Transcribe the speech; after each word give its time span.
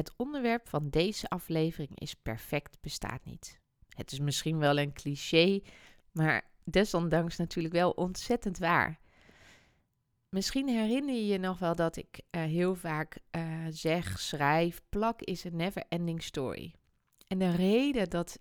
Het 0.00 0.12
onderwerp 0.16 0.68
van 0.68 0.90
deze 0.90 1.28
aflevering 1.28 1.98
is 2.00 2.14
perfect 2.14 2.80
bestaat 2.80 3.24
niet. 3.24 3.60
Het 3.88 4.12
is 4.12 4.18
misschien 4.18 4.58
wel 4.58 4.78
een 4.78 4.92
cliché, 4.92 5.60
maar 6.12 6.44
desondanks 6.64 7.36
natuurlijk 7.36 7.74
wel 7.74 7.90
ontzettend 7.90 8.58
waar. 8.58 9.00
Misschien 10.28 10.68
herinner 10.68 11.14
je 11.14 11.26
je 11.26 11.38
nog 11.38 11.58
wel 11.58 11.74
dat 11.74 11.96
ik 11.96 12.20
uh, 12.30 12.42
heel 12.42 12.74
vaak 12.74 13.18
uh, 13.36 13.66
zeg, 13.68 14.20
schrijf, 14.20 14.82
plak 14.88 15.22
is 15.22 15.44
een 15.44 15.56
never 15.56 15.84
ending 15.88 16.22
story. 16.22 16.74
En 17.26 17.38
de 17.38 17.50
reden 17.50 18.10
dat 18.10 18.38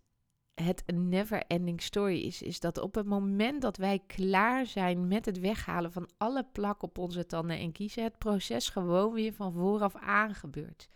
het 0.53 0.83
een 0.85 1.09
never 1.09 1.43
ending 1.47 1.81
story 1.81 2.19
is, 2.19 2.41
is 2.41 2.59
dat 2.59 2.77
op 2.77 2.95
het 2.95 3.05
moment 3.05 3.61
dat 3.61 3.77
wij 3.77 3.99
klaar 4.07 4.65
zijn 4.65 5.07
met 5.07 5.25
het 5.25 5.39
weghalen 5.39 5.91
van 5.91 6.09
alle 6.17 6.45
plak 6.51 6.83
op 6.83 6.97
onze 6.97 7.25
tanden 7.25 7.57
en 7.57 7.71
kiezen, 7.71 8.03
het 8.03 8.17
proces 8.17 8.69
gewoon 8.69 9.13
weer 9.13 9.33
van 9.33 9.53
vooraf 9.53 9.95
aan 9.95 10.35
gebeurt. 10.35 10.89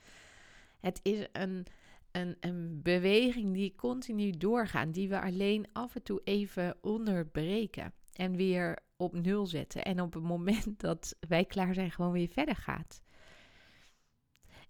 Het 0.84 1.00
is 1.04 1.28
een, 1.32 1.66
een, 2.12 2.38
een 2.40 2.82
beweging 2.82 3.54
die 3.54 3.76
continu 3.76 4.32
doorgaat, 4.32 4.94
die 4.94 5.10
we 5.10 5.22
alleen 5.22 5.68
af 5.72 5.96
en 5.96 6.04
toe 6.04 6.22
even 6.24 6.78
onderbreken 6.82 7.94
en 8.14 8.36
weer 8.36 8.80
op 8.96 9.14
nul 9.14 9.46
zetten. 9.46 9.84
En 9.84 10.02
op 10.02 10.14
het 10.14 10.24
moment 10.24 10.80
dat 10.88 11.16
wij 11.28 11.46
klaar 11.46 11.74
zijn, 11.74 11.92
gewoon 11.92 12.12
weer 12.12 12.28
verder 12.28 12.56
gaat. 12.56 13.02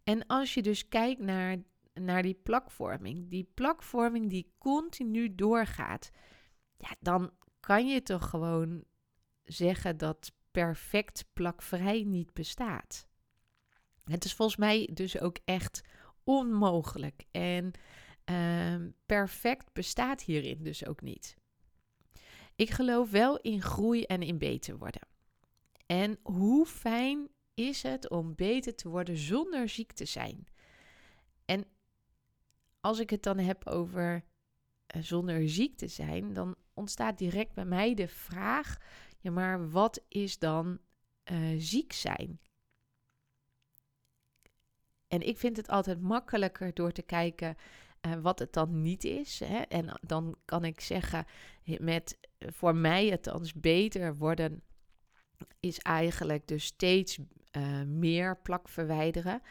En 0.03 0.25
als 0.28 0.53
je 0.53 0.61
dus 0.61 0.88
kijkt 0.88 1.22
naar, 1.22 1.58
naar 1.94 2.22
die 2.22 2.39
plakvorming, 2.44 3.30
die 3.30 3.50
plakvorming 3.53 4.30
die 4.30 4.53
continu 4.58 5.36
doorgaat, 5.36 6.09
ja, 6.77 6.95
dan 7.00 7.31
kan 7.59 7.88
je 7.88 8.03
toch 8.03 8.30
gewoon 8.30 8.83
zeggen 9.44 9.98
dat 9.98 10.31
perfect 10.52 11.25
plakvrij 11.33 12.03
niet 12.03 12.33
bestaat. 12.33 13.08
Het 14.03 14.25
is 14.25 14.33
volgens 14.33 14.58
mij 14.58 14.89
dus 14.94 15.20
ook 15.20 15.38
echt 15.45 15.81
onmogelijk. 16.23 17.25
En 17.31 17.71
uh, 18.31 18.75
perfect 19.05 19.73
bestaat 19.73 20.21
hierin 20.21 20.63
dus 20.63 20.85
ook 20.85 21.02
niet. 21.02 21.35
Ik 22.55 22.69
geloof 22.69 23.11
wel 23.11 23.39
in 23.39 23.61
groei 23.61 24.03
en 24.03 24.21
in 24.21 24.38
beter 24.38 24.77
worden. 24.77 25.07
En 25.85 26.19
hoe 26.23 26.65
fijn 26.65 27.27
is 27.53 27.83
het 27.83 28.09
om 28.09 28.35
beter 28.35 28.75
te 28.75 28.89
worden 28.89 29.17
zonder 29.17 29.69
ziek 29.69 29.91
te 29.91 30.05
zijn? 30.05 30.45
En 31.45 31.65
als 32.80 32.99
ik 32.99 33.09
het 33.09 33.23
dan 33.23 33.37
heb 33.37 33.67
over 33.67 34.23
uh, 34.95 35.02
zonder 35.03 35.49
ziek 35.49 35.77
te 35.77 35.87
zijn, 35.87 36.33
dan 36.33 36.55
ontstaat 36.73 37.17
direct 37.17 37.53
bij 37.53 37.65
mij 37.65 37.93
de 37.93 38.08
vraag: 38.08 38.77
ja, 39.19 39.31
maar 39.31 39.69
wat 39.69 40.05
is 40.08 40.39
dan 40.39 40.80
uh, 41.31 41.55
ziek 41.58 41.93
zijn? 41.93 42.39
En 45.14 45.22
ik 45.22 45.38
vind 45.38 45.58
het 45.58 45.67
altijd 45.67 46.02
makkelijker 46.02 46.73
door 46.73 46.92
te 46.92 47.02
kijken 47.02 47.55
uh, 48.02 48.14
wat 48.21 48.39
het 48.39 48.54
dan 48.54 48.82
niet 48.82 49.04
is. 49.04 49.39
Hè? 49.39 49.58
En 49.58 49.99
dan 50.02 50.36
kan 50.45 50.65
ik 50.65 50.80
zeggen, 50.80 51.26
met 51.77 52.17
voor 52.39 52.76
mij 52.76 53.11
althans 53.11 53.54
beter 53.54 54.15
worden, 54.15 54.61
is 55.60 55.80
eigenlijk 55.80 56.48
dus 56.48 56.65
steeds 56.65 57.20
meer 57.86 58.37
plak 58.37 58.70
verwijderen. 58.70 59.42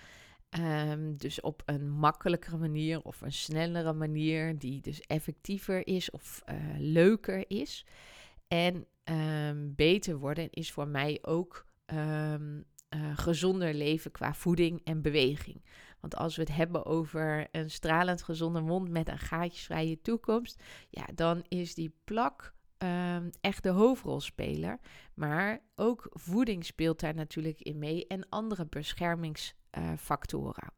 Um, 0.59 1.17
dus 1.17 1.41
op 1.41 1.63
een 1.65 1.91
makkelijkere 1.91 2.57
manier 2.57 3.03
of 3.03 3.21
een 3.21 3.33
snellere 3.33 3.93
manier, 3.93 4.59
die 4.59 4.81
dus 4.81 5.01
effectiever 5.01 5.87
is 5.87 6.11
of 6.11 6.43
leuker 6.79 7.51
is. 7.51 7.87
En 8.49 8.87
um, 9.05 9.75
beter 9.75 10.19
worden 10.19 10.51
is 10.51 10.73
voor 10.73 10.89
mij 10.89 11.19
ook 11.23 11.67
um, 11.87 12.65
uh, 12.95 13.19
gezonder 13.19 13.75
leven 13.75 14.11
qua 14.11 14.35
voeding 14.35 14.81
en 14.85 15.03
beweging. 15.03 15.65
Want 16.01 16.17
als 16.17 16.37
we 16.37 16.43
het 16.43 16.55
hebben 16.55 16.87
over 16.87 17.49
een 17.51 17.71
stralend 17.71 18.23
gezonde 18.23 18.61
mond 18.61 18.91
met 18.91 19.09
een 19.09 19.19
gaatjesvrije 19.19 20.01
toekomst, 20.01 20.63
ja, 20.91 21.05
dan 21.15 21.45
is 21.49 21.75
die 21.75 21.95
plak 22.05 22.55
uh, 22.83 23.17
echt 23.41 23.63
de 23.63 23.69
hoofdrolspeler. 23.69 24.79
Maar 25.15 25.61
ook 25.75 26.07
voeding 26.11 26.65
speelt 26.65 27.01
daar 27.01 27.15
natuurlijk 27.15 27.61
in 27.61 27.79
mee 27.79 28.07
en 28.07 28.29
andere 28.29 28.67
beschermingsfactoren. 28.67 30.73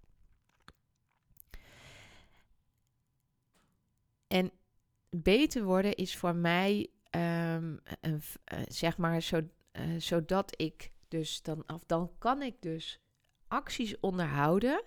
En 4.27 4.53
beter 5.11 5.65
worden 5.65 5.95
is 5.95 6.17
voor 6.17 6.35
mij, 6.35 6.89
um, 7.11 7.81
een, 8.01 8.23
uh, 8.53 8.59
zeg 8.69 8.97
maar, 8.97 9.23
zo, 9.23 9.37
uh, 9.37 9.43
zodat 9.99 10.61
ik 10.61 10.93
dus 11.09 11.43
dan, 11.43 11.65
dan 11.87 12.11
kan 12.19 12.43
ik 12.43 12.55
dus 12.61 12.99
acties 13.49 14.01
onderhouden 14.01 14.83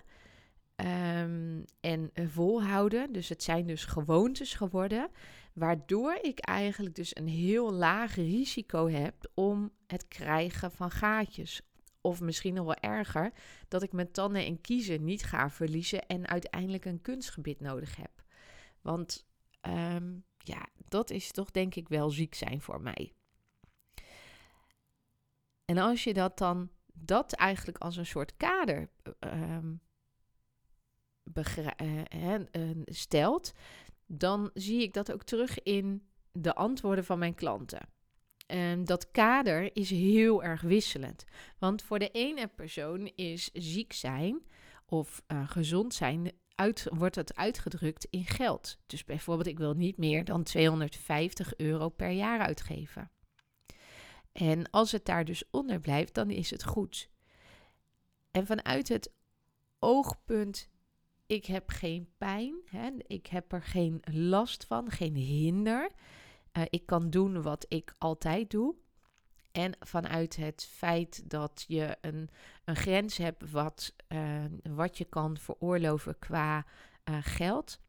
um, 0.76 1.64
en 1.80 2.10
volhouden. 2.14 3.12
Dus 3.12 3.28
het 3.28 3.42
zijn 3.42 3.66
dus 3.66 3.84
gewoontes 3.84 4.54
geworden, 4.54 5.10
waardoor 5.52 6.18
ik 6.22 6.38
eigenlijk 6.38 6.94
dus 6.94 7.16
een 7.16 7.28
heel 7.28 7.72
laag 7.72 8.14
risico 8.14 8.88
heb 8.88 9.30
om 9.34 9.70
het 9.86 10.08
krijgen 10.08 10.72
van 10.72 10.90
gaatjes. 10.90 11.60
Of 12.00 12.20
misschien 12.20 12.54
nog 12.54 12.64
wel 12.64 12.74
erger, 12.74 13.32
dat 13.68 13.82
ik 13.82 13.92
mijn 13.92 14.10
tanden 14.10 14.44
en 14.44 14.60
kiezen 14.60 15.04
niet 15.04 15.24
ga 15.24 15.50
verliezen 15.50 16.06
en 16.06 16.26
uiteindelijk 16.26 16.84
een 16.84 17.00
kunstgebit 17.00 17.60
nodig 17.60 17.96
heb. 17.96 18.22
Want 18.80 19.26
um, 19.68 20.24
ja, 20.38 20.66
dat 20.88 21.10
is 21.10 21.30
toch 21.30 21.50
denk 21.50 21.74
ik 21.74 21.88
wel 21.88 22.10
ziek 22.10 22.34
zijn 22.34 22.60
voor 22.60 22.80
mij. 22.80 23.12
En 25.68 25.78
als 25.78 26.04
je 26.04 26.14
dat 26.14 26.38
dan, 26.38 26.70
dat 26.92 27.32
eigenlijk 27.32 27.78
als 27.78 27.96
een 27.96 28.06
soort 28.06 28.36
kader 28.36 28.88
um, 29.20 29.80
uh, 31.34 32.34
uh, 32.52 32.80
stelt, 32.84 33.52
dan 34.06 34.50
zie 34.54 34.82
ik 34.82 34.92
dat 34.92 35.12
ook 35.12 35.22
terug 35.22 35.62
in 35.62 36.08
de 36.32 36.54
antwoorden 36.54 37.04
van 37.04 37.18
mijn 37.18 37.34
klanten. 37.34 37.88
En 38.46 38.84
dat 38.84 39.10
kader 39.10 39.76
is 39.76 39.90
heel 39.90 40.42
erg 40.42 40.60
wisselend. 40.60 41.24
Want 41.58 41.82
voor 41.82 41.98
de 41.98 42.10
ene 42.10 42.46
persoon 42.46 43.06
is 43.06 43.50
ziek 43.52 43.92
zijn 43.92 44.42
of 44.86 45.22
gezond 45.46 45.94
zijn, 45.94 46.32
uit, 46.54 46.86
wordt 46.90 47.16
het 47.16 47.36
uitgedrukt 47.36 48.06
in 48.10 48.24
geld. 48.24 48.78
Dus 48.86 49.04
bijvoorbeeld, 49.04 49.48
ik 49.48 49.58
wil 49.58 49.74
niet 49.74 49.96
meer 49.96 50.24
dan 50.24 50.42
250 50.42 51.56
euro 51.56 51.88
per 51.88 52.10
jaar 52.10 52.40
uitgeven. 52.40 53.10
En 54.38 54.70
als 54.70 54.92
het 54.92 55.04
daar 55.04 55.24
dus 55.24 55.44
onder 55.50 55.80
blijft, 55.80 56.14
dan 56.14 56.30
is 56.30 56.50
het 56.50 56.64
goed. 56.64 57.10
En 58.30 58.46
vanuit 58.46 58.88
het 58.88 59.12
oogpunt, 59.78 60.68
ik 61.26 61.44
heb 61.44 61.70
geen 61.70 62.08
pijn, 62.18 62.54
hè, 62.64 62.90
ik 63.06 63.26
heb 63.26 63.52
er 63.52 63.62
geen 63.62 64.00
last 64.12 64.64
van, 64.64 64.90
geen 64.90 65.14
hinder. 65.14 65.90
Uh, 66.52 66.62
ik 66.68 66.86
kan 66.86 67.10
doen 67.10 67.42
wat 67.42 67.66
ik 67.68 67.94
altijd 67.98 68.50
doe. 68.50 68.74
En 69.52 69.76
vanuit 69.80 70.36
het 70.36 70.64
feit 70.70 71.30
dat 71.30 71.64
je 71.68 71.96
een, 72.00 72.28
een 72.64 72.76
grens 72.76 73.16
hebt 73.16 73.50
wat, 73.50 73.94
uh, 74.08 74.44
wat 74.62 74.98
je 74.98 75.04
kan 75.04 75.36
veroorloven 75.36 76.18
qua 76.18 76.66
uh, 77.04 77.18
geld, 77.20 77.80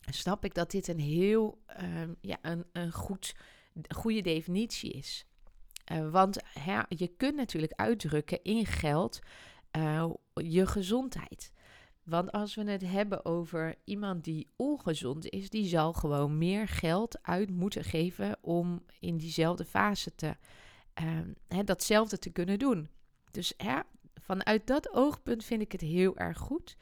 snap 0.00 0.44
ik 0.44 0.54
dat 0.54 0.70
dit 0.70 0.88
een 0.88 1.00
heel 1.00 1.62
ja, 2.20 2.38
een, 2.42 2.64
een 2.72 2.92
goed, 2.92 3.34
goede 3.88 4.20
definitie 4.20 4.92
is. 4.92 5.24
Uh, 5.92 6.10
want 6.10 6.38
hè, 6.44 6.80
je 6.88 7.08
kunt 7.16 7.36
natuurlijk 7.36 7.72
uitdrukken 7.72 8.42
in 8.42 8.66
geld 8.66 9.20
uh, 9.76 10.10
je 10.34 10.66
gezondheid. 10.66 11.52
Want 12.02 12.32
als 12.32 12.54
we 12.54 12.70
het 12.70 12.82
hebben 12.82 13.24
over 13.24 13.74
iemand 13.84 14.24
die 14.24 14.48
ongezond 14.56 15.28
is, 15.28 15.50
die 15.50 15.66
zal 15.66 15.92
gewoon 15.92 16.38
meer 16.38 16.68
geld 16.68 17.22
uit 17.22 17.50
moeten 17.50 17.84
geven 17.84 18.36
om 18.40 18.84
in 19.00 19.16
diezelfde 19.16 19.64
fase 19.64 20.14
te, 20.14 20.36
uh, 21.02 21.18
hè, 21.48 21.64
datzelfde 21.64 22.18
te 22.18 22.30
kunnen 22.30 22.58
doen. 22.58 22.88
Dus 23.30 23.54
hè, 23.56 23.80
vanuit 24.14 24.66
dat 24.66 24.92
oogpunt 24.92 25.44
vind 25.44 25.62
ik 25.62 25.72
het 25.72 25.80
heel 25.80 26.16
erg 26.16 26.38
goed. 26.38 26.76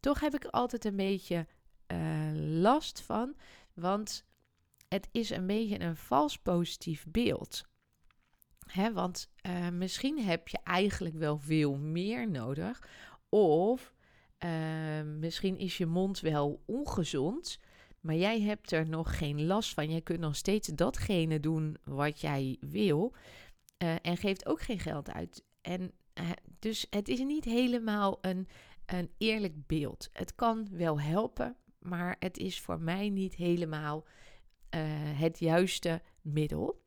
Toch 0.00 0.20
heb 0.20 0.34
ik 0.34 0.44
er 0.44 0.50
altijd 0.50 0.84
een 0.84 0.96
beetje 0.96 1.46
last 2.60 3.00
van, 3.00 3.34
want 3.74 4.24
het 4.88 5.08
is 5.12 5.30
een 5.30 5.46
beetje 5.46 5.80
een 5.80 5.96
vals 5.96 6.38
positief 6.38 7.06
beeld 7.08 7.70
Want 8.74 9.30
uh, 9.46 9.68
misschien 9.68 10.18
heb 10.18 10.48
je 10.48 10.58
eigenlijk 10.64 11.14
wel 11.14 11.38
veel 11.38 11.76
meer 11.76 12.30
nodig. 12.30 12.88
Of 13.28 13.94
uh, 14.44 14.50
misschien 15.02 15.58
is 15.58 15.76
je 15.78 15.86
mond 15.86 16.20
wel 16.20 16.62
ongezond, 16.66 17.58
maar 18.00 18.14
jij 18.14 18.40
hebt 18.40 18.72
er 18.72 18.88
nog 18.88 19.18
geen 19.18 19.46
last 19.46 19.74
van. 19.74 19.90
Jij 19.90 20.00
kunt 20.00 20.20
nog 20.20 20.36
steeds 20.36 20.68
datgene 20.68 21.40
doen 21.40 21.76
wat 21.84 22.20
jij 22.20 22.56
wil 22.60 23.14
uh, 23.78 23.94
en 24.02 24.16
geeft 24.16 24.46
ook 24.46 24.60
geen 24.60 24.80
geld 24.80 25.10
uit. 25.10 25.44
En 25.60 25.92
dus 26.58 26.86
het 26.90 27.08
is 27.08 27.18
niet 27.18 27.44
helemaal 27.44 28.18
een, 28.20 28.48
een 28.86 29.10
eerlijk 29.18 29.66
beeld. 29.66 30.08
Het 30.12 30.34
kan 30.34 30.68
wel 30.70 31.00
helpen, 31.00 31.56
maar 31.78 32.16
het 32.18 32.38
is 32.38 32.60
voor 32.60 32.80
mij 32.80 33.08
niet 33.08 33.34
helemaal 33.34 34.06
het 35.16 35.38
juiste 35.38 36.02
middel. 36.20 36.81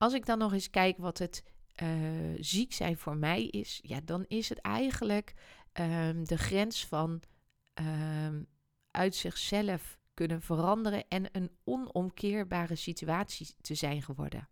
Als 0.00 0.12
ik 0.12 0.26
dan 0.26 0.38
nog 0.38 0.52
eens 0.52 0.70
kijk 0.70 0.98
wat 0.98 1.18
het 1.18 1.44
uh, 1.82 1.88
ziek 2.38 2.72
zijn 2.72 2.96
voor 2.96 3.16
mij 3.16 3.44
is, 3.44 3.80
ja, 3.82 4.00
dan 4.04 4.24
is 4.28 4.48
het 4.48 4.58
eigenlijk 4.58 5.34
um, 5.80 6.24
de 6.24 6.38
grens 6.38 6.86
van 6.86 7.22
um, 7.74 8.46
uit 8.90 9.14
zichzelf 9.14 9.98
kunnen 10.14 10.42
veranderen 10.42 11.04
en 11.08 11.28
een 11.32 11.50
onomkeerbare 11.64 12.74
situatie 12.74 13.54
te 13.60 13.74
zijn 13.74 14.02
geworden. 14.02 14.48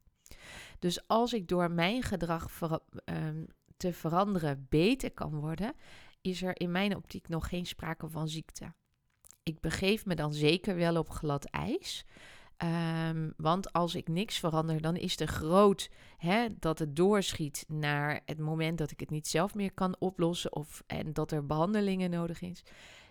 Dus 0.78 1.06
als 1.06 1.32
ik 1.32 1.48
door 1.48 1.70
mijn 1.70 2.02
gedrag 2.02 2.60
um, 3.04 3.46
te 3.76 3.92
veranderen 3.92 4.66
beter 4.68 5.10
kan 5.10 5.34
worden, 5.34 5.74
is 6.20 6.42
er 6.42 6.60
in 6.60 6.70
mijn 6.70 6.96
optiek 6.96 7.28
nog 7.28 7.48
geen 7.48 7.66
sprake 7.66 8.08
van 8.08 8.28
ziekte. 8.28 8.74
Ik 9.42 9.60
begeef 9.60 10.04
me 10.06 10.14
dan 10.14 10.32
zeker 10.32 10.76
wel 10.76 10.96
op 10.96 11.10
glad 11.10 11.44
ijs. 11.44 12.04
Um, 12.64 13.32
want 13.37 13.72
als 13.72 13.94
ik 13.94 14.08
niks 14.08 14.38
verander, 14.38 14.81
dan 14.81 14.96
is 14.96 15.16
de 15.16 15.26
groot 15.26 15.90
hè, 16.16 16.46
dat 16.58 16.78
het 16.78 16.96
doorschiet 16.96 17.64
naar 17.69 18.20
het 18.25 18.38
moment 18.38 18.78
dat 18.78 18.90
ik 18.90 19.00
het 19.00 19.10
niet 19.10 19.28
zelf 19.28 19.55
meer 19.55 19.72
kan 19.72 19.96
oplossen 19.99 20.55
of 20.55 20.82
en 20.87 21.12
dat 21.12 21.32
er 21.32 21.46
behandelingen 21.46 22.10
nodig 22.10 22.40
is. 22.40 22.62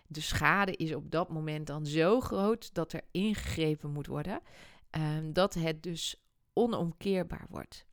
De 0.06 0.20
schade 0.20 0.76
is 0.76 0.94
op 0.94 1.10
dat 1.10 1.28
moment 1.28 1.66
dan 1.66 1.86
zo 1.86 2.20
groot 2.20 2.74
dat 2.74 2.92
er 2.92 3.02
ingegrepen 3.10 3.90
moet 3.90 4.06
worden, 4.06 4.40
um, 4.90 5.32
dat 5.32 5.54
het 5.54 5.82
dus 5.82 6.22
onomkeerbaar 6.52 7.46
wordt. 7.50 7.86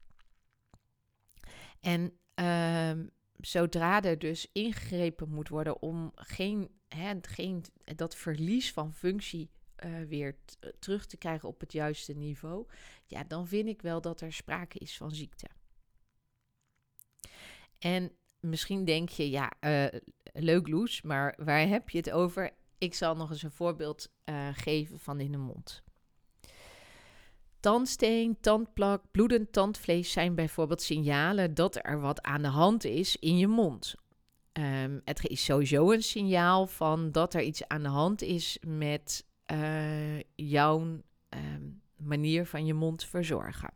En 1.79 2.01
um, 2.35 3.11
zodra 3.37 4.03
er 4.03 4.19
dus 4.19 4.49
ingegrepen 4.51 5.29
moet 5.29 5.49
worden 5.49 5.81
om 5.81 6.11
geen, 6.15 6.69
hè, 6.87 7.13
geen, 7.21 7.63
dat 7.95 8.15
verlies 8.15 8.73
van 8.73 8.93
functie 8.93 9.49
uh, 9.85 10.07
weer 10.07 10.35
eh, 10.59 10.69
terug 10.79 11.05
te 11.05 11.17
krijgen 11.17 11.49
op 11.49 11.59
het 11.59 11.71
juiste 11.71 12.13
niveau, 12.13 12.65
ja, 13.05 13.23
dan 13.23 13.47
vind 13.47 13.67
ik 13.67 13.81
wel 13.81 14.01
dat 14.01 14.21
er 14.21 14.33
sprake 14.33 14.79
is 14.79 14.97
van 14.97 15.11
ziekte. 15.11 15.47
En 17.79 18.11
misschien 18.39 18.85
denk 18.85 19.09
je, 19.09 19.29
ja, 19.29 19.51
uh, 19.61 19.99
leuk 20.33 20.67
Loes, 20.67 21.01
maar 21.01 21.37
waar 21.37 21.67
heb 21.67 21.89
je 21.89 21.97
het 21.97 22.11
over? 22.11 22.51
Ik 22.77 22.93
zal 22.93 23.15
nog 23.15 23.29
eens 23.29 23.43
een 23.43 23.51
voorbeeld 23.51 24.13
geven 24.53 24.99
van 24.99 25.19
in 25.19 25.31
de 25.31 25.37
mond. 25.37 25.83
Tandsteen, 27.59 28.39
tandplak, 28.39 29.03
bloedend 29.11 29.51
tandvlees 29.51 30.11
zijn 30.11 30.35
bijvoorbeeld 30.35 30.81
signalen 30.81 31.53
dat 31.53 31.79
er 31.81 31.99
wat 31.99 32.21
aan 32.21 32.41
de 32.41 32.47
hand 32.47 32.83
is 32.83 33.15
in 33.15 33.37
je 33.37 33.47
mond. 33.47 33.95
Um, 34.53 35.01
het 35.03 35.27
is 35.27 35.43
sowieso 35.43 35.91
een 35.91 36.03
signaal 36.03 36.67
van 36.67 37.11
dat 37.11 37.33
er 37.33 37.41
iets 37.41 37.67
aan 37.67 37.83
de 37.83 37.89
hand 37.89 38.21
is 38.21 38.57
met 38.67 39.25
uh, 39.51 40.19
jouw 40.35 40.79
um, 41.29 41.81
manier 41.95 42.45
van 42.45 42.65
je 42.65 42.73
mond 42.73 43.03
verzorgen. 43.03 43.73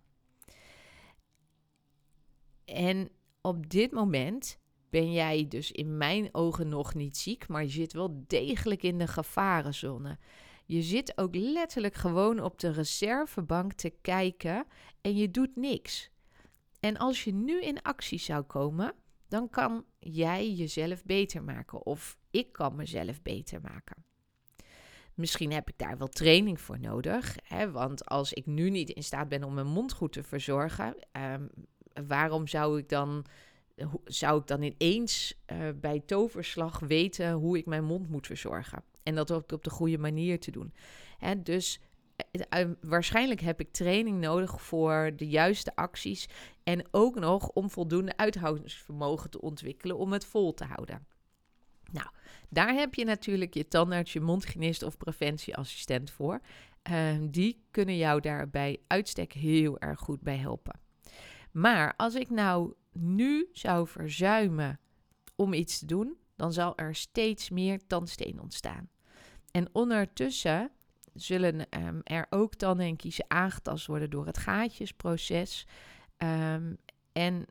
En 2.65 3.09
op 3.41 3.69
dit 3.69 3.91
moment 3.91 4.59
ben 4.89 5.11
jij 5.11 5.47
dus 5.47 5.71
in 5.71 5.97
mijn 5.97 6.29
ogen 6.31 6.69
nog 6.69 6.93
niet 6.93 7.17
ziek, 7.17 7.47
maar 7.47 7.63
je 7.63 7.69
zit 7.69 7.93
wel 7.93 8.23
degelijk 8.27 8.83
in 8.83 8.97
de 8.97 9.07
gevarenzone. 9.07 10.17
Je 10.65 10.81
zit 10.81 11.17
ook 11.17 11.35
letterlijk 11.35 11.95
gewoon 11.95 12.39
op 12.43 12.59
de 12.59 12.71
reservebank 12.71 13.73
te 13.73 13.89
kijken 14.01 14.65
en 15.01 15.15
je 15.15 15.31
doet 15.31 15.55
niks. 15.55 16.11
En 16.79 16.97
als 16.97 17.23
je 17.23 17.33
nu 17.33 17.61
in 17.61 17.81
actie 17.81 18.19
zou 18.19 18.43
komen, 18.43 18.93
dan 19.27 19.49
kan 19.49 19.85
jij 19.99 20.53
jezelf 20.53 21.03
beter 21.03 21.43
maken 21.43 21.85
of 21.85 22.17
ik 22.31 22.51
kan 22.51 22.75
mezelf 22.75 23.21
beter 23.21 23.61
maken. 23.61 24.08
Misschien 25.19 25.51
heb 25.51 25.69
ik 25.69 25.77
daar 25.77 25.97
wel 25.97 26.07
training 26.07 26.61
voor 26.61 26.79
nodig. 26.79 27.35
Hè? 27.43 27.71
Want 27.71 28.05
als 28.05 28.33
ik 28.33 28.45
nu 28.45 28.69
niet 28.69 28.89
in 28.89 29.03
staat 29.03 29.29
ben 29.29 29.43
om 29.43 29.53
mijn 29.53 29.67
mond 29.67 29.93
goed 29.93 30.13
te 30.13 30.23
verzorgen, 30.23 30.95
um, 31.11 31.49
waarom 32.07 32.47
zou 32.47 32.79
ik 32.79 32.89
dan, 32.89 33.25
zou 34.05 34.39
ik 34.39 34.47
dan 34.47 34.61
ineens 34.61 35.41
uh, 35.51 35.57
bij 35.75 36.01
toverslag 36.05 36.79
weten 36.79 37.31
hoe 37.31 37.57
ik 37.57 37.65
mijn 37.65 37.83
mond 37.83 38.09
moet 38.09 38.27
verzorgen? 38.27 38.83
En 39.03 39.15
dat 39.15 39.31
ook 39.31 39.51
op 39.51 39.63
de 39.63 39.69
goede 39.69 39.97
manier 39.97 40.39
te 40.39 40.51
doen. 40.51 40.73
Dus 41.43 41.79
uh, 42.53 42.65
waarschijnlijk 42.81 43.41
heb 43.41 43.59
ik 43.59 43.71
training 43.71 44.19
nodig 44.19 44.61
voor 44.61 45.11
de 45.15 45.27
juiste 45.27 45.75
acties. 45.75 46.29
En 46.63 46.87
ook 46.91 47.19
nog 47.19 47.49
om 47.49 47.69
voldoende 47.69 48.17
uithoudingsvermogen 48.17 49.29
te 49.29 49.41
ontwikkelen 49.41 49.97
om 49.97 50.13
het 50.13 50.25
vol 50.25 50.53
te 50.53 50.65
houden. 50.65 51.07
Nou, 51.91 52.07
daar 52.49 52.73
heb 52.73 52.93
je 52.93 53.05
natuurlijk 53.05 53.53
je 53.53 53.67
tandarts, 53.67 54.13
je 54.13 54.21
mondgenist 54.21 54.83
of 54.83 54.97
preventieassistent 54.97 56.11
voor. 56.11 56.41
Uh, 56.91 57.15
die 57.21 57.63
kunnen 57.71 57.97
jou 57.97 58.21
daarbij 58.21 58.77
uitstek 58.87 59.33
heel 59.33 59.79
erg 59.79 59.99
goed 59.99 60.21
bij 60.21 60.37
helpen. 60.37 60.79
Maar 61.51 61.93
als 61.97 62.15
ik 62.15 62.29
nou 62.29 62.73
nu 62.91 63.49
zou 63.51 63.87
verzuimen 63.87 64.79
om 65.35 65.53
iets 65.53 65.79
te 65.79 65.85
doen, 65.85 66.17
dan 66.35 66.53
zal 66.53 66.77
er 66.77 66.95
steeds 66.95 67.49
meer 67.49 67.79
tandsteen 67.87 68.41
ontstaan. 68.41 68.89
En 69.51 69.69
ondertussen 69.71 70.71
zullen 71.13 71.67
um, 71.69 72.01
er 72.03 72.25
ook 72.29 72.55
tanden 72.55 72.85
en 72.85 72.95
kiezen 72.95 73.25
aangetast 73.27 73.85
worden 73.85 74.09
door 74.09 74.25
het 74.25 74.37
gaatjesproces. 74.37 75.67
Um, 76.17 76.77
en 77.11 77.45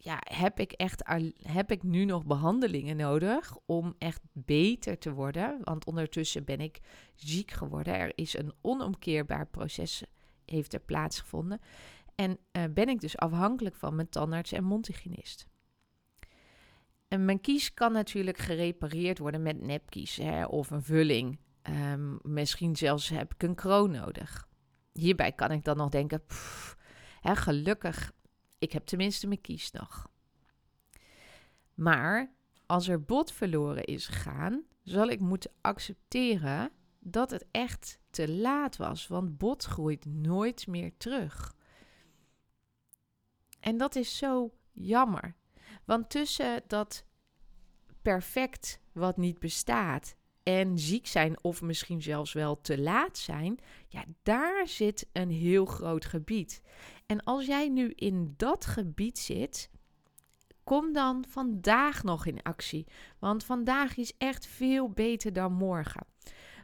ja, 0.00 0.18
heb 0.20 0.60
ik 0.60 0.72
echt 0.72 1.02
heb 1.42 1.70
ik 1.70 1.82
nu 1.82 2.04
nog 2.04 2.24
behandelingen 2.24 2.96
nodig 2.96 3.56
om 3.66 3.94
echt 3.98 4.22
beter 4.32 4.98
te 4.98 5.12
worden? 5.12 5.58
Want 5.62 5.84
ondertussen 5.84 6.44
ben 6.44 6.60
ik 6.60 6.80
ziek 7.14 7.50
geworden. 7.50 7.94
Er 7.94 8.12
is 8.14 8.38
een 8.38 8.52
onomkeerbaar 8.60 9.46
proces 9.46 10.02
heeft 10.44 10.72
er 10.72 10.80
plaatsgevonden. 10.80 11.60
En 12.14 12.38
uh, 12.52 12.62
ben 12.70 12.88
ik 12.88 13.00
dus 13.00 13.16
afhankelijk 13.16 13.76
van 13.76 13.94
mijn 13.94 14.08
tandarts 14.08 14.52
en 14.52 14.64
mondhygiënist. 14.64 15.46
En 17.08 17.24
mijn 17.24 17.40
kies 17.40 17.74
kan 17.74 17.92
natuurlijk 17.92 18.38
gerepareerd 18.38 19.18
worden 19.18 19.42
met 19.42 19.60
nepkies 19.60 20.16
hè, 20.16 20.44
of 20.44 20.70
een 20.70 20.82
vulling. 20.82 21.38
Um, 21.62 22.18
misschien 22.22 22.76
zelfs 22.76 23.08
heb 23.08 23.34
ik 23.34 23.42
een 23.42 23.54
kroon 23.54 23.90
nodig. 23.90 24.48
Hierbij 24.92 25.32
kan 25.32 25.50
ik 25.50 25.64
dan 25.64 25.76
nog 25.76 25.88
denken, 25.88 26.22
hè, 27.20 27.36
gelukkig 27.36 28.12
ik 28.58 28.72
heb 28.72 28.86
tenminste 28.86 29.26
mijn 29.26 29.40
kies 29.40 29.70
nog. 29.70 30.10
Maar 31.74 32.32
als 32.66 32.88
er 32.88 33.04
bot 33.04 33.32
verloren 33.32 33.84
is 33.84 34.06
gegaan, 34.06 34.64
zal 34.82 35.08
ik 35.08 35.20
moeten 35.20 35.50
accepteren 35.60 36.70
dat 36.98 37.30
het 37.30 37.46
echt 37.50 37.98
te 38.10 38.32
laat 38.32 38.76
was, 38.76 39.06
want 39.06 39.38
bot 39.38 39.64
groeit 39.64 40.04
nooit 40.04 40.66
meer 40.66 40.96
terug. 40.96 41.56
En 43.60 43.76
dat 43.76 43.96
is 43.96 44.16
zo 44.16 44.54
jammer, 44.72 45.34
want 45.84 46.10
tussen 46.10 46.62
dat 46.66 47.04
perfect 48.02 48.80
wat 48.92 49.16
niet 49.16 49.38
bestaat 49.38 50.16
en 50.48 50.78
ziek 50.78 51.06
zijn 51.06 51.42
of 51.42 51.62
misschien 51.62 52.02
zelfs 52.02 52.32
wel 52.32 52.60
te 52.60 52.78
laat 52.80 53.18
zijn, 53.18 53.58
ja, 53.88 54.04
daar 54.22 54.68
zit 54.68 55.06
een 55.12 55.30
heel 55.30 55.64
groot 55.64 56.04
gebied. 56.04 56.62
En 57.06 57.24
als 57.24 57.46
jij 57.46 57.68
nu 57.68 57.92
in 57.94 58.34
dat 58.36 58.66
gebied 58.66 59.18
zit, 59.18 59.70
kom 60.64 60.92
dan 60.92 61.24
vandaag 61.28 62.02
nog 62.02 62.26
in 62.26 62.42
actie. 62.42 62.86
Want 63.18 63.44
vandaag 63.44 63.96
is 63.96 64.12
echt 64.18 64.46
veel 64.46 64.90
beter 64.90 65.32
dan 65.32 65.52
morgen. 65.52 66.06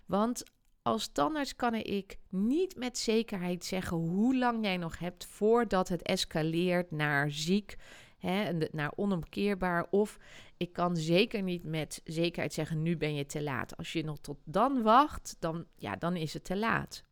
Want 0.07 0.43
als 0.83 1.09
tandarts 1.13 1.57
kan 1.57 1.75
ik 1.75 2.19
niet 2.29 2.77
met 2.77 2.99
zekerheid 2.99 3.65
zeggen 3.65 3.97
hoe 3.97 4.37
lang 4.37 4.65
jij 4.65 4.77
nog 4.77 4.99
hebt 4.99 5.27
voordat 5.27 5.89
het 5.89 6.03
escaleert 6.03 6.91
naar 6.91 7.31
ziek, 7.31 7.77
hè, 8.25 8.53
naar 8.73 8.93
onomkeerbaar. 8.97 9.87
Of 9.91 10.19
ik 10.57 10.73
kan 10.73 10.97
zeker 10.97 11.43
niet 11.43 11.65
met 11.65 12.01
zekerheid 12.05 12.53
zeggen: 12.53 12.83
nu 12.83 12.97
ben 12.97 13.15
je 13.15 13.27
te 13.27 13.43
laat. 13.43 13.77
Als 13.77 13.93
je 13.93 14.05
nog 14.05 14.19
tot 14.19 14.39
dan 14.45 14.83
wacht, 14.83 15.37
dan, 15.39 15.67
ja, 15.77 15.97
dan 15.97 16.17
is 16.17 16.35
het 16.35 16.45
te 16.45 16.57
laat 16.57 17.05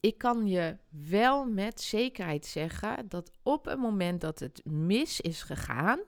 ik 0.00 0.18
kan 0.18 0.46
je 0.46 0.76
wel 0.88 1.44
met 1.44 1.80
zekerheid 1.80 2.46
zeggen 2.46 3.08
dat 3.08 3.30
op 3.42 3.64
het 3.64 3.78
moment 3.78 4.20
dat 4.20 4.38
het 4.38 4.64
mis 4.64 5.20
is 5.20 5.42
gegaan, 5.42 6.00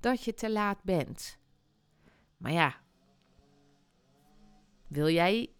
dat 0.00 0.24
je 0.24 0.34
te 0.34 0.52
laat 0.52 0.82
bent. 0.82 1.38
Maar 2.36 2.52
ja, 2.52 2.76
wil 4.86 5.08
jij 5.08 5.52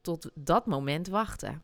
tot 0.00 0.30
dat 0.34 0.66
moment 0.66 1.06
wachten? 1.06 1.62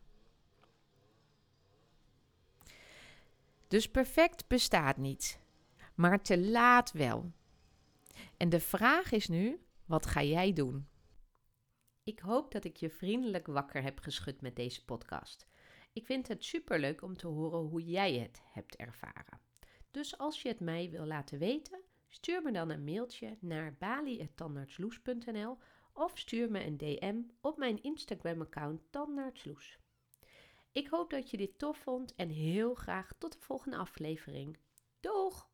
Dus 3.67 3.89
perfect 3.89 4.47
bestaat 4.47 4.97
niet, 4.97 5.39
maar 5.95 6.21
te 6.21 6.39
laat 6.39 6.91
wel. 6.91 7.31
En 8.37 8.49
de 8.49 8.59
vraag 8.59 9.11
is 9.11 9.27
nu: 9.27 9.59
wat 9.85 10.05
ga 10.05 10.23
jij 10.23 10.53
doen? 10.53 10.87
Ik 12.03 12.19
hoop 12.19 12.51
dat 12.51 12.63
ik 12.63 12.77
je 12.77 12.89
vriendelijk 12.89 13.47
wakker 13.47 13.83
heb 13.83 13.99
geschud 13.99 14.41
met 14.41 14.55
deze 14.55 14.85
podcast. 14.85 15.47
Ik 15.93 16.05
vind 16.05 16.27
het 16.27 16.45
superleuk 16.45 17.01
om 17.01 17.17
te 17.17 17.27
horen 17.27 17.59
hoe 17.59 17.85
jij 17.85 18.13
het 18.13 18.41
hebt 18.43 18.75
ervaren. 18.75 19.39
Dus 19.91 20.17
als 20.17 20.41
je 20.41 20.47
het 20.47 20.59
mij 20.59 20.89
wil 20.89 21.05
laten 21.05 21.39
weten, 21.39 21.79
stuur 22.07 22.41
me 22.41 22.51
dan 22.51 22.69
een 22.69 22.83
mailtje 22.83 23.37
naar 23.39 23.75
bali.tandartsloes.nl 23.79 25.57
of 25.93 26.17
stuur 26.17 26.51
me 26.51 26.65
een 26.65 26.77
DM 26.77 27.21
op 27.41 27.57
mijn 27.57 27.83
Instagram-account 27.83 28.81
Tandartsloes. 28.89 29.79
Ik 30.75 30.87
hoop 30.87 31.09
dat 31.09 31.29
je 31.29 31.37
dit 31.37 31.59
tof 31.59 31.77
vond 31.77 32.15
en 32.15 32.29
heel 32.29 32.73
graag 32.73 33.13
tot 33.17 33.31
de 33.31 33.39
volgende 33.39 33.77
aflevering. 33.77 34.57
Doeg! 34.99 35.49